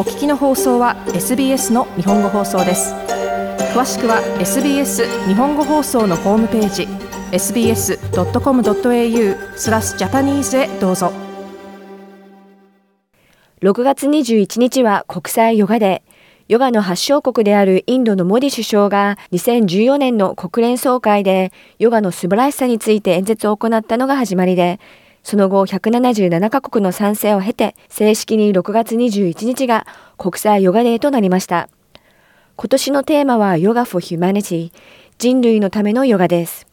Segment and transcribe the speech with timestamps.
[0.00, 2.94] お聞きの放送は SBS の日本語放送です。
[3.74, 6.88] 詳しくは SBS 日本語放送のホームページ
[7.36, 7.98] sbs.com.au
[9.58, 11.12] スラスジャパニーズへどうぞ。
[13.60, 16.10] 6月21日は国際ヨガデー。
[16.48, 24.80] ヨガの発祥国であるインドのモディ首相が2014年の国連総会でヨガの素晴らしさについて演説を行ったのが始まりで、
[25.30, 29.86] その後177カ国の賛成を経て正式に6月21日が
[30.18, 31.68] 国際ヨガデーとなりました。
[32.56, 34.72] 今年のテーマはヨガ for Humanity
[35.18, 36.66] 人類のためのヨガです。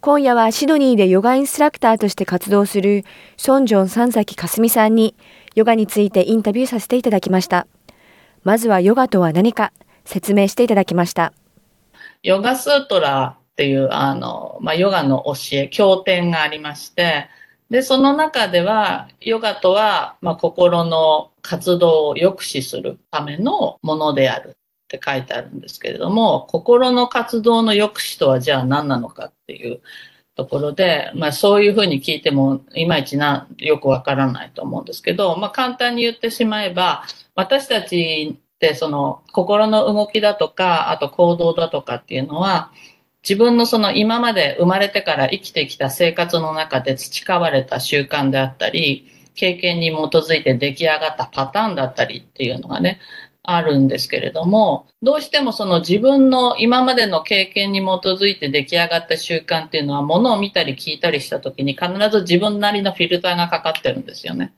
[0.00, 3.04] 今夜はシドニーでヨガインストラクターとして活動する
[3.36, 5.14] ソンジョン三崎かすみさんに
[5.54, 7.66] ヨガについてインタビューさせていただきました。
[8.42, 9.74] まずはヨガとは何か
[10.06, 11.34] 説明していただきました。
[12.22, 17.28] ヨガスートラっていう、あの、まあ、ヨガの教え、経典がありまして、
[17.70, 24.52] で、その中では、ヨガとは、まあ、心の活動を抑止するためのものであるっ
[24.88, 29.80] て書いてあるんですけれども、心の活動の抑止とはじゃあ何なのかっていう
[30.36, 42.70] ところで、まあそういうふうに聞いてもいまいちな、よくわからないと思うんですけど、まあ簡単に言ってしまえば、私たちってその心の動きだとか、あと行動だとかっていうのは、
[43.28, 53.00] 自分のその今まで生まれてから生きてきた生活の中で培われた習慣であったり、経験に基づいて出来上がったパターンだったりっていうのがね、
[53.42, 64.52] あるんですけれども、どうしてもその自分の今までの経験に基づいて出来上がった習慣っていうのは、ものを見たり聞いたりした時に必ず自分なりのフィルターがかかってるんですよね。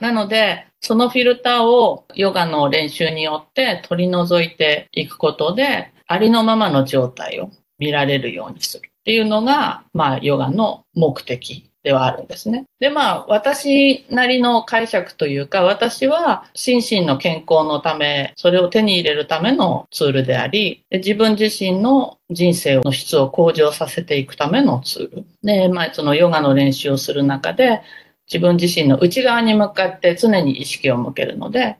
[0.00, 12.64] なので、そのフィルターをヨガの練習によって取り除いていくことで、ありのままの状態を見られるようにするっていうのが、まあ、ヨガの目的ではあるんですね。
[12.80, 25.26] で、まあ、私なりの解釈というか、私は心身の健康のため、それを手に入れるためのツールであり、自分自身の人生の質を向上させていくためのツール。
[25.44, 27.82] で、まあ、そのヨガの練習をする中で、
[28.26, 31.76] 自分自身の内側に向かって常に意識を向けるので、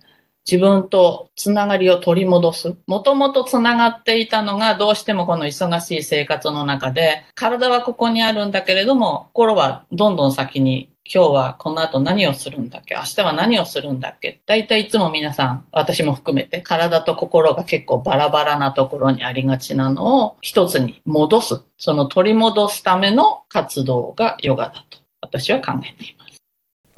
[0.51, 2.77] 自分とつながりを取り戻す。
[2.87, 21.63] もともとつながっていたのがどうしてもこの忙しい生活の中で、体はここにあるんだけれども、心はどんどん先に今日はこの後何をするんだっけ明日は何をするんだっけ大体いつも皆さん、私も含めて、体と心が結構バラバラなところにありがちなのを一つに戻す。
[21.79, 26.26] その取り戻すための活動がヨガだと私は考えています。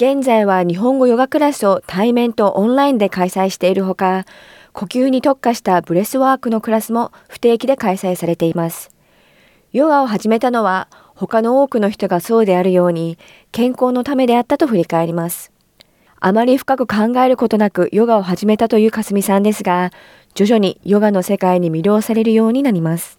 [0.00, 4.26] 現在は日本語ヨガクラスを対面とオンラインで開催しているほか、
[4.72, 8.92] 呼吸に特化したブレスワークのクラスも不定期で開催されています。
[9.72, 10.86] ヨガを始めたのは
[11.16, 13.19] 他の多くの人がそうであるように
[13.50, 15.50] 健康のためであったと振り返ります。
[16.20, 19.91] あまり深く考えることなくヨガを始めたというかすみさんですが、
[20.36, 23.19] 徐々にヨガの世界に魅了されるようになります。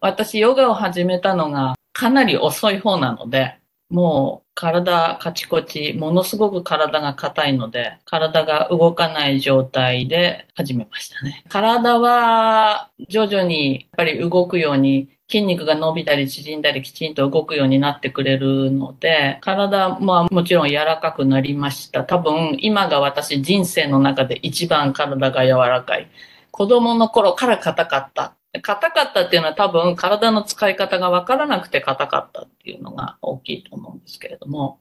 [0.00, 3.58] 私、ヨガを始めたのがかなり遅い方なので、
[3.90, 11.44] もう体カチコチ、ものすごく体が硬いので、体が動かない状態で始めましたね。
[11.48, 22.02] 体は徐々にやっぱり動くように筋肉が伸びたり縮んだりきちんと動くようになってくれるので、体ももちろん柔らかくなりました。
[22.02, 26.10] 多分今が私人生の中で一番体が柔らかい。
[26.50, 28.34] 子供の頃から硬かった。
[28.60, 34.80] 硬かったっていうのは多分体の使い方がわからなくて硬かったっていうのが大きいと思うんですけれども、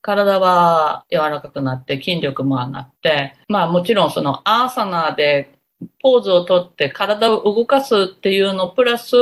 [0.00, 5.52] 体は柔らかくなって筋力も上がって、まあもちろんそのアーサナーで
[6.00, 9.16] ポーズをとって体を動かすっていうのプラス、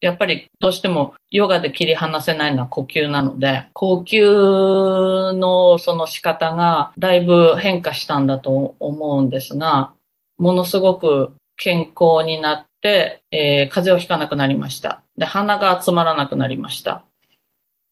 [0.00, 9.92] やっぱりどうしてもヨガで切り離せないのは呼吸なので、呼吸のその仕方がだいぶ変化したんだと思うんですが、
[10.38, 15.02] ものすごく健康になっ、えー、風邪をひかなくなりました。
[15.16, 17.04] で、鼻が集まらなくなりました。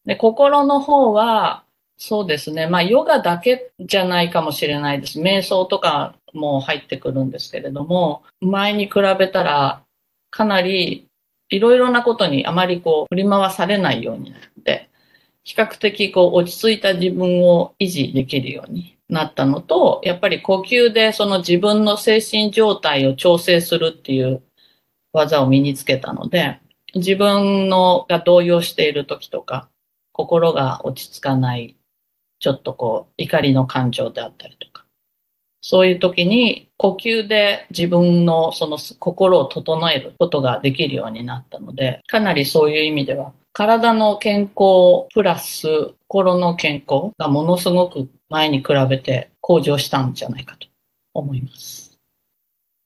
[0.05, 1.63] で、心の方は、
[1.97, 2.67] そうですね。
[2.67, 5.21] まあ、ヨガだけじゃないかもしれないです。
[5.21, 9.83] 瞑想とかも入ってくるんですけれども、前に比べたら、
[10.31, 11.07] かなり
[11.49, 14.89] いろいろなことにあまりこう振り回されないようになって、
[15.43, 24.41] 比較的こう落ち着いた自分を維持できるようになったのと、やっぱり呼吸でその自分の精神状態を調整するっていう
[25.13, 26.59] 技を身につけたので、
[26.95, 29.69] 自分のが動揺している時とか、
[30.11, 31.77] 心が落ち着かない、
[32.39, 34.85] ちょっとこう、怒りの感情であったりとか、
[35.61, 45.67] そういう時に呼吸で自分のその心を整えることができるようになったので、かなりそういう意味では、体の健康プラス
[46.07, 50.67] 心の健康がものすごく前に比べて向上したんじゃないかと
[51.13, 51.80] 思います。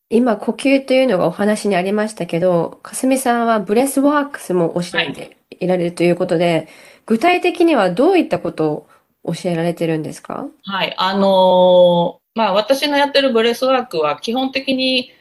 [0.09, 6.67] 今、呼吸というのがお話にありましたけど、かすみさんはブレスワークスも教えていられるということで、
[7.05, 8.87] 具体的にはどういったこと
[9.23, 10.47] を教えられてるんですか？
[10.63, 10.93] はい。
[10.97, 15.11] あのーまあ私のやってるブレスワークは基本的に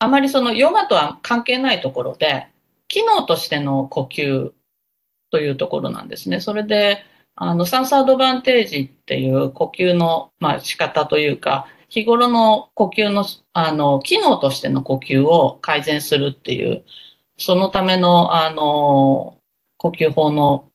[0.00, 2.48] あまりそのヨガとは関係ないところで、
[2.88, 4.52] 機能としての呼吸
[5.30, 6.40] というところなんですね。
[6.40, 7.04] それで、
[7.34, 16.84] あの、酸素アドバンテージっていう呼吸の、まあ、仕方というか、日頃の呼吸の、あの、機能としての呼吸を改善するっていう、
[17.38, 19.38] そのための、あの、
[19.76, 20.70] 呼吸法の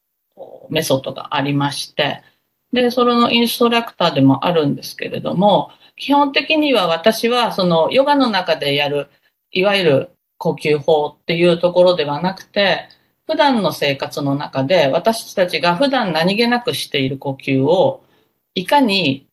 [0.69, 2.23] メソッドがありまして、
[2.71, 9.09] で、それのインストラクターでもあるんですけれども、基本的には私はそのヨガの中でやる、
[9.51, 12.87] いわゆる呼吸法っていうところではなくて、
[13.27, 18.03] 普段の生活の中で私たちが普段何気なくしている呼吸を
[18.55, 19.27] いかに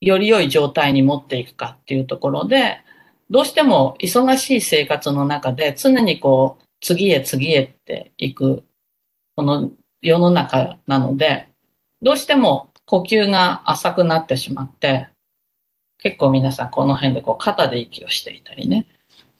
[0.00, 2.80] より良い状態に持っていくかっていうところで、
[3.30, 8.64] どうしても忙しい生活の中で常にこう次へ次へっていく
[9.36, 11.48] この世の中なので、
[12.02, 15.08] どうしても呼吸が浅くなってしまって、
[15.98, 18.86] 結構皆さんこの辺でこう肩で息をしていたりね、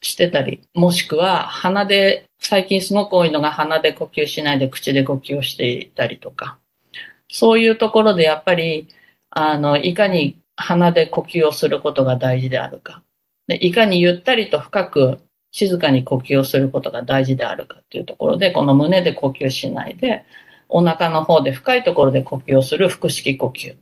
[0.01, 6.59] してたり、もしくは鼻で、最近すごく多いのが鼻で呼吸しないで口で呼吸をしていたりとか、
[7.29, 8.89] そういうところでやっぱり、
[9.31, 13.03] あの、いかに鼻で呼吸をすることが大事であるか、
[13.47, 15.19] でいかにゆったりと深く
[15.53, 20.25] 静かに呼吸をすることが大事であるかっていうところで、この胸で呼吸しないで、
[20.69, 23.79] お腹の方で深いところで呼吸をする腹式呼吸っ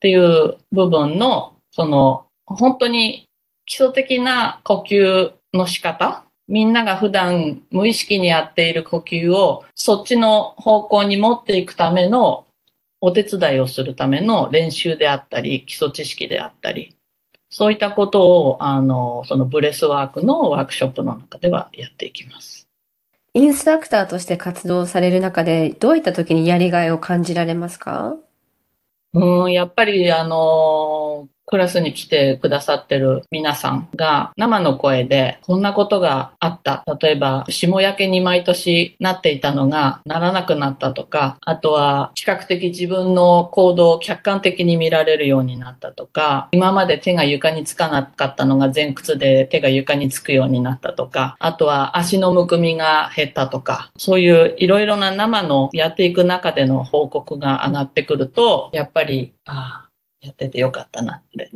[0.00, 3.26] ていう部分の、その、本当に
[3.64, 12.46] 基礎的な呼吸の仕方、みんなが普段無意識にやっている呼吸をそっちの方向に持っていくための
[13.00, 16.96] お手伝いをするための練習であったり、基礎知識であったり、
[17.50, 22.66] そういったことを、あの、そのブレスワークのワークショップの中ではやっていきます。
[23.34, 28.16] インストラクターとして活動される中で、どういった時にやりがいを感じられますか？
[29.12, 36.84] うん、やっぱり、あの、クラスに来てくださってる皆さんが生の声でこんなことがあった。
[37.00, 59.85] 例えば、霜焼けに毎年なっていたのがならなくなったとか、あとは比較的自分の行動を客観的に見られるようになったとか、今まで手が床につかなかったのが前屈で手が床につくようになったとか、あとは足のむくみが減ったとか、そういういろいろな生のやっていく中での報告が上がってくると、やっぱり、ああ、
[60.20, 61.50] やっててよかったなって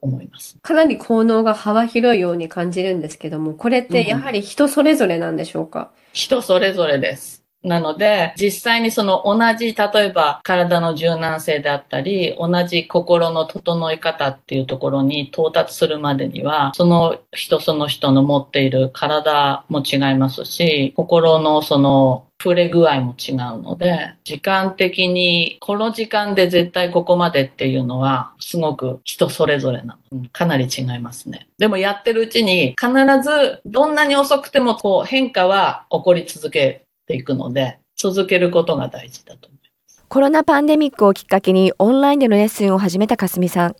[0.00, 0.58] 思います。
[0.62, 5.90] かなり効能が幅広いように感じるんですけども、これってやはり人それぞれなんでしょうか？
[6.12, 7.42] 人それぞれです。
[7.62, 30.28] なので、実際にその同じ、例えば体の柔軟性であったり、同じ心の整い方っていうところに到達するまでには、その人その人の持っている体も違いますし、心のその触れ具合も違うので、時間的にこの時間で絶対ここまでっていうのは、すごく人それぞれなの。
[30.30, 31.48] かなり違いますね。
[31.56, 32.92] でもやってるうちに必
[33.22, 40.04] ずどんなに遅くてもこう変化は起こり続けていくので、続けることが大事だと思います。
[40.06, 43.76] コロナパンデミックをきっかけにオンラインでのレッスンを始めたかすみさん。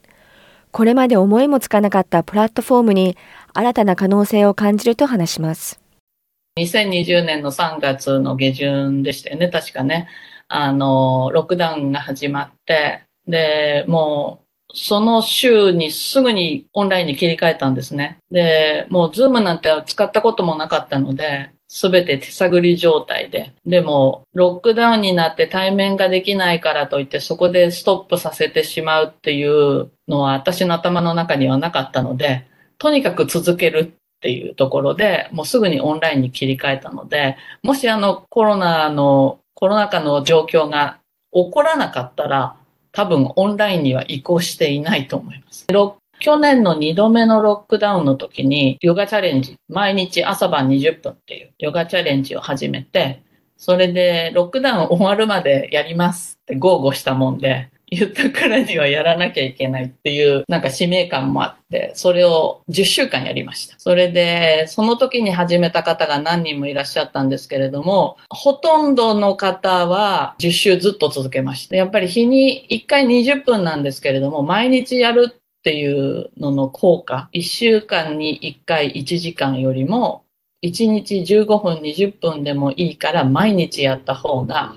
[0.71, 3.19] これまで思いもつかなかったプラットフォームに
[3.53, 5.84] 新たな可能性を感じると話します。
[6.57, 10.09] 2020年の3月の下旬でしたよね、確かね。
[10.47, 18.19] あの、ロックダウンが始まって、で、もう、その週にすぐにオンラインに切り替えたんですね。
[18.31, 23.53] で、もうズームなんて使ったこともなかったので、すべて手探り状態で。
[23.67, 32.47] でも、ロックダウンになって対面ができないからといって、そこでストップさせてしまうっていうのは私の頭の中にはなかったので、
[32.79, 40.99] とにかく続けるっていうところで、もうすぐにオンラインに切り替えたので、もしあのコロナの、コロナ禍の状況が
[41.31, 42.57] 起こらなかったら、
[42.93, 45.67] 多分オンラインには移行していないと思います。
[46.21, 53.23] 去年の2度目のロックダウンの時に、ヨガチャレンジ、毎日朝晩20分っていうヨガチャレンジを始めて、
[53.59, 63.77] それでロックダウン終わるまでやりますって豪語したもんで、言ったからにはやらなきゃいけないっていうなんか使命感もあって、それを10週間やりました。
[63.79, 71.77] それで、その時に始めた方が何人もいらっしゃったんですけれども、ほとんどの方は10週ずっと続けました。
[71.77, 80.25] やっぱり日に1回20分なんですけれども、毎日やるっていうのの効果、1週間に1回1時間よりも、
[80.65, 84.75] 1日15分20分でもいいから毎日やった方が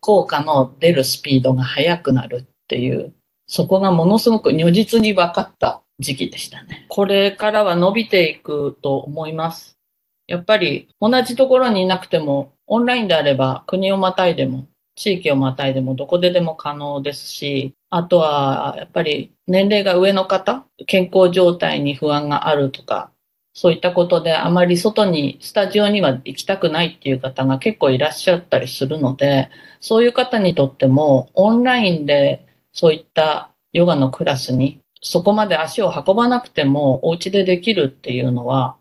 [0.00, 3.12] 効果の出るスピードが速くなるっていう、
[3.48, 6.86] そこがものすごく如実に分かった時期でしたね。
[6.88, 9.76] これからは伸びていくと思います。
[10.28, 23.10] やっぱり同じところにいなくても、オンラインであれば国をまたいでも、地域をまたいでもどこででも可能ですし、あとはやっぱり年齢が上の方、健康状態に不安があるとか、
[23.52, 29.50] そういったことであまり外に、スタジオには行きたくないっていう方が結構いらっしゃったりするので、
[29.80, 38.76] そういう方にとってもオンラインでそういったヨガのクラスにそこまで足を運ばなくてもお家でできるっていうのは、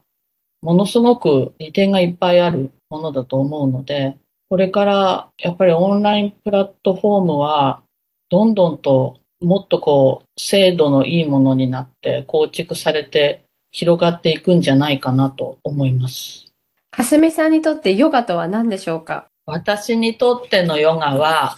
[0.61, 4.17] ものすごく利点がいっぱいあるものだと思うので、
[4.49, 7.81] これからやっぱりオンラインプラットフォームは
[8.29, 16.47] どんどんともっとこう精度のいいものになって構築されて広がっていくんじゃないかなと思います。
[16.91, 19.27] かすみさんにとってヨガとは何でしょうか？
[19.45, 21.55] 私にとってのヨガは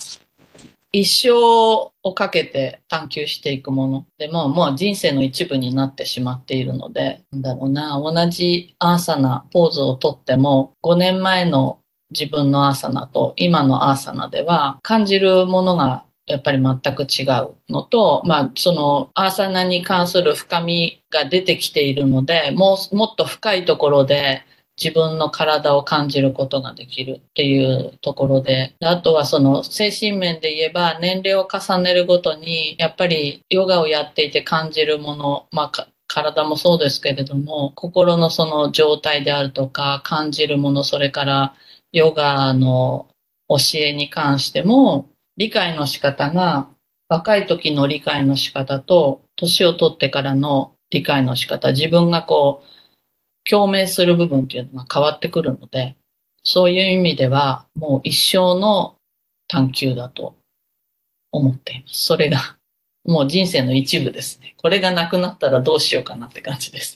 [0.92, 1.32] 一生
[2.04, 4.06] をかけて探求していくもの。
[4.18, 8.00] でももう人生の一部になってしまっているのでなんだろうな。
[8.00, 11.80] 同じアーサナポーズをとっても5年前の
[12.12, 24.44] 自分のアーサナと今のアーサナでは感じるものがやっぱり全く違うのと、まあ、そのアーサナに関する深みが出てきているのでもうもっと深いところで
[24.82, 41.56] 自分の体を感じることができるっていうところで、あとはその精神面で言えば年齢を重ねるごとに、やっぱりヨガをやっていて感じるもの、まあ体もそうですけれども、心のその状態であるとか感じるもの、それから
[41.92, 43.08] ヨガの
[43.48, 45.08] 教えに関しても、
[45.38, 46.68] 理解の仕方が
[47.08, 52.81] 若い時の理解の仕方と年を取ってからの理解の仕方、自分がこう、
[53.50, 55.96] 共鳴する部分っていうのが変わってくるので、
[56.44, 58.96] そういう意味ではもう一生の
[59.48, 60.36] 探求だと
[61.32, 62.06] 思っています。
[62.06, 62.58] それが
[63.04, 64.56] もう人生の一部ですね。
[64.58, 66.96] これがなくなったらどうしようかなって感じです。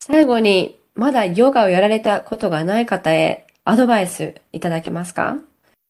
[0.00, 5.38] 最後に、まだヨガをやられたことがない方へアドバイスいただけますか？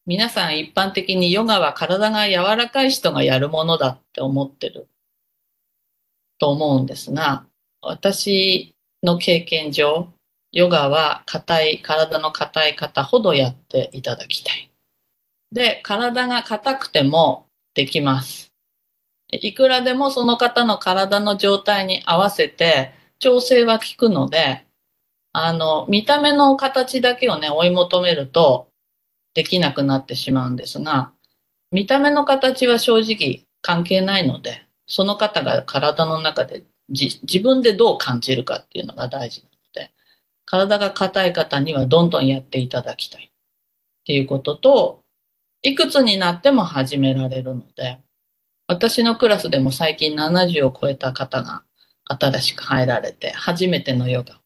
[0.05, 4.87] 皆さん一般的にヨガは体が柔らかい人がやるものだって思ってる
[6.37, 7.45] と思うんですが、
[7.81, 10.09] 私の経験上、
[10.51, 14.71] ヨガは硬い、体の硬い方ほどやっていただきたい。
[15.51, 18.51] で、体が硬くてもできます。
[19.31, 24.65] いくらでもその方の体の状態に合わせて調整は効くので、
[25.33, 28.69] あの、見た目の形だけをね、追い求めると
[29.33, 31.11] できなくなってしまうんですが、
[31.71, 39.91] 見た目の形は正直関係ないので、その方が体の中で自自分でどう感じるかっていうのが大事なので、
[40.45, 43.29] 体が硬い方にはどんどんやっていただきたいっ
[44.05, 45.03] ていうことと、
[45.61, 47.99] いくつになっても始められるので、
[48.67, 51.63] 私のクラスでも最近70を超えた方が
[52.05, 54.39] 新しく入られて、初めてのヨガ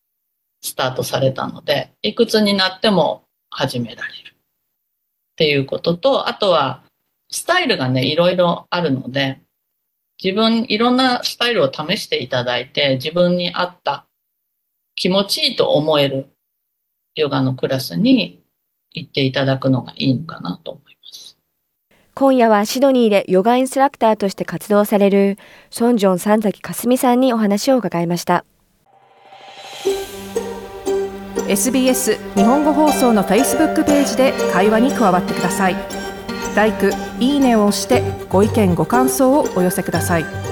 [0.61, 4.29] スタートされたので、いくつになっても始められる。
[4.29, 6.83] っていうことと、あとは
[7.29, 9.41] スタイルがね、いろいろあるので、
[10.21, 14.05] 自分、いろんなスタイルを試していただいて、自分に合った
[14.95, 16.27] 気持ちいいと思える
[17.15, 18.43] ヨガのクラスに
[18.91, 21.37] 行っていただくのがいいのかなと思います。
[22.15, 25.37] 今夜はシドニーでヨガインストラクターとして活動される
[25.69, 28.43] ソンジョン三崎かすみさんにお話を伺いました。
[31.47, 35.75] SBS 日本語放送の Facebook ページで会話に加わってください。
[36.55, 40.48] 「LIKE」「いいね」を押してご意見ご感想をお寄せください。